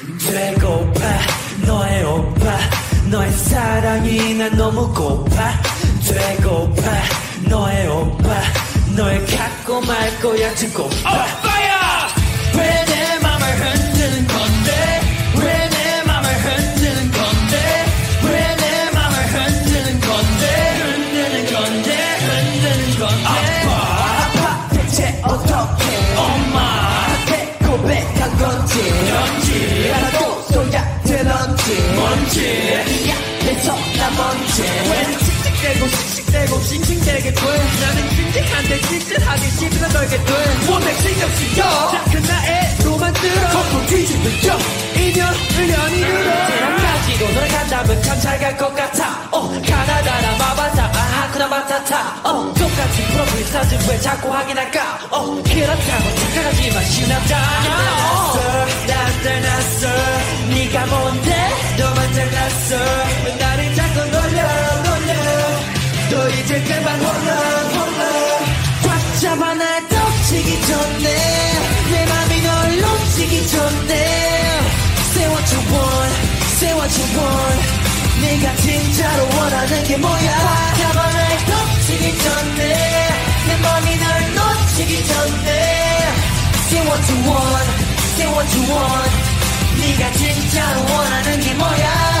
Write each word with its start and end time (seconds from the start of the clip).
되고파 0.00 1.00
너의 1.66 2.04
오빠 2.04 2.58
너의 3.10 3.30
사랑이 3.32 4.34
난 4.34 4.56
너무 4.56 4.92
고파. 4.92 5.52
되고파 6.06 6.82
너의 7.48 7.88
오빠 7.88 8.42
널 8.96 9.24
갖고 9.26 9.80
말 9.82 10.20
거야 10.20 10.54
듣고파 10.54 11.41
진지한데 38.62 38.80
찌질하게 38.88 39.50
씹으려 39.50 39.88
걸게 39.88 40.16
돼. 40.24 40.32
원래 40.70 40.94
신경 40.94 41.28
쓰여. 41.30 41.90
작은 41.90 42.22
나의 42.22 42.76
로만들어 42.84 43.48
거꾸로 43.50 43.86
뒤집으려 43.86 44.58
인연 44.96 45.34
을연이 45.58 45.96
늘어. 46.00 46.46
대랑 46.46 46.76
가지고 46.76 47.32
너를 47.32 47.48
간다면 47.48 48.02
참 48.02 48.20
잘 48.20 48.38
갈 48.38 48.56
것 48.56 48.74
같아. 48.74 49.28
어 49.32 49.48
가나다라 49.48 50.36
마바타 50.38 50.84
아하쿠나 50.84 51.48
마타타. 51.48 52.20
어 52.24 52.52
똑같은 52.54 53.04
프로필 53.12 53.44
사진 53.46 53.78
왜 53.88 53.98
자꾸 54.00 54.32
확인할까? 54.32 54.98
어 55.10 55.26
그렇다고 55.42 56.14
착각하지만 56.16 56.84
쉬운 56.84 57.08
남자야 57.08 57.42
난 58.86 59.22
달랐어. 59.22 59.88
네가 60.50 60.86
뭔데? 60.86 61.48
너만 61.78 62.12
잘났어. 62.14 62.76
왜 63.24 63.34
나를 63.36 63.74
자꾸 63.74 64.00
놀려 64.06 64.42
놀려. 64.82 65.12
또 66.10 66.28
이제 66.30 66.60
그만 66.60 67.00
잡아 67.00 67.41
날 69.54 69.88
덮치기 69.88 70.66
전에 70.66 71.16
내 71.90 72.06
맘이 72.06 72.42
널 72.42 72.80
놓치기 72.80 73.46
전에 73.48 73.92
Say 75.10 75.28
what 75.28 75.54
you 75.54 75.62
want 75.72 76.14
Say 76.56 76.72
what 76.74 77.00
you 77.00 77.18
want 77.18 77.62
네가 78.22 78.56
진짜로 78.56 79.28
원하는 79.36 79.84
게 79.84 79.96
뭐야 79.96 80.38
꽉 80.38 80.76
잡아 80.78 81.10
날 81.10 81.38
덮치기 81.44 82.18
전에 82.18 83.08
내 83.46 83.56
맘이 83.56 83.96
널 83.96 84.34
놓치기 84.34 85.06
전에 85.06 85.50
Say 86.68 86.86
what 86.86 87.12
you 87.12 87.18
want 87.28 87.68
Say 88.14 88.28
what 88.32 88.56
you 88.56 88.64
want 88.72 89.12
네가 89.80 90.12
진짜로 90.12 90.94
원하는 90.94 91.40
게 91.40 91.54
뭐야 91.54 92.11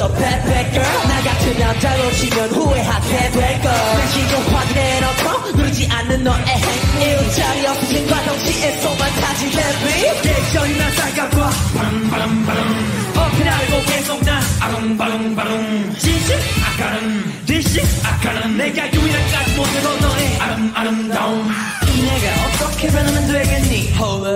더 0.00 0.08
bad 0.08 0.42
bad 0.48 0.72
girl. 0.72 1.08
나 1.08 1.20
남자 1.58 1.94
놓치면 1.94 2.48
후회하게 2.50 3.30
될걸. 3.32 3.70
내신경 3.98 4.56
확인해 4.56 5.00
놓고 5.00 5.56
누르지 5.58 5.88
않는 5.90 6.24
너의 6.24 6.46
행위 6.46 7.30
자리 7.34 7.66
없으신과 7.66 8.24
동시에 8.24 8.80
속만 8.80 9.10
타지 9.20 9.50
baby 9.50 10.22
계절이 10.22 10.78
나 10.78 10.90
살갑고 10.92 11.36
바람바람바람. 11.76 13.12
어필 13.14 13.48
알고 13.48 13.82
계속 13.84 14.24
나. 14.24 14.40
아롱바롱바롱. 14.60 15.94
진실 15.98 16.38
아까름 16.64 17.42
디시? 17.44 17.82
아까름 18.02 18.56
내가 18.56 18.90
유일한까지 18.94 19.54
못해도 19.54 19.96
너의 20.00 20.38
아름 20.38 20.72
아름다움. 20.74 21.50
내가 22.00 22.64
어떻게 22.64 22.88
변하면 22.88 23.26
되겠니? 23.26 23.92
Hold 23.98 24.26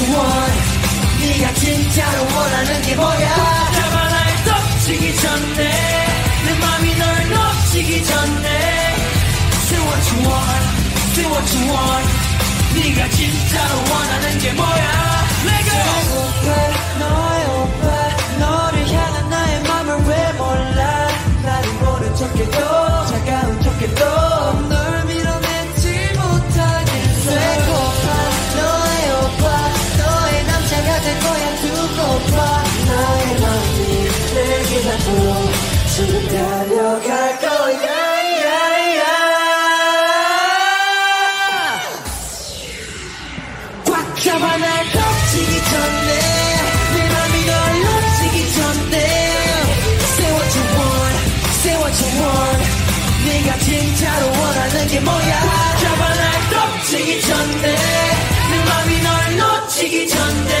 what 0.00 0.52
네가 1.20 1.54
진짜로 1.54 2.22
원하는 2.36 2.82
게 2.82 2.94
뭐야 2.96 3.34
꽉 3.34 3.72
잡아 3.72 4.08
날 4.08 4.44
덮치기 4.44 5.16
전에 5.16 5.70
내 6.46 6.54
맘이 6.58 6.96
널 6.96 7.30
놓치기 7.30 8.04
전에 8.04 8.94
Say 9.64 9.80
what 9.86 10.10
you 10.10 10.28
want 10.28 10.66
Say 11.12 11.26
what 11.30 11.56
you 11.56 11.70
want 11.70 12.08
네가 12.74 13.08
진짜로 13.10 13.83
지금 35.04 36.28
달려갈 36.28 37.38
거야 37.38 38.04
꽉 43.84 44.16
잡아 44.22 44.56
날 44.56 44.84
덮치기 44.92 45.64
전에 45.70 46.08
내 46.94 47.08
맘이 47.12 47.44
널 47.44 47.52
놓치기 47.84 48.52
전에 48.54 48.96
Say 50.00 50.30
what 50.32 50.56
you 50.56 50.64
want 50.74 51.18
Say 51.52 51.76
what 51.76 51.94
you 52.02 52.10
want 52.22 52.64
네가 53.26 53.58
진짜로 53.58 54.26
원하는 54.30 54.88
게 54.88 55.00
뭐야 55.00 55.40
꽉 55.40 55.78
잡아 55.80 56.14
날 56.14 56.24
덮치기 56.50 57.20
전에 57.20 57.76
내 58.50 58.64
맘이 58.64 59.02
널 59.02 59.36
놓치기 59.36 60.08
전에 60.08 60.52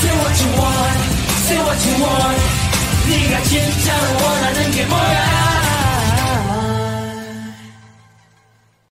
Say 0.00 0.16
what 0.18 0.44
you 0.44 0.52
want 0.60 1.00
Say 1.46 1.58
what 1.62 1.88
you 1.88 2.04
want 2.04 2.71
네가 3.08 3.42
진짜로 3.42 4.24
원하는 4.24 4.70
게 4.70 4.84
뭐야 4.86 5.61